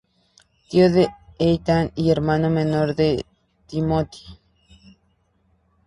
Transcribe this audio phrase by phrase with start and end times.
[0.67, 3.23] Tío de Ethan y hermano menor de
[3.67, 4.39] Timothy.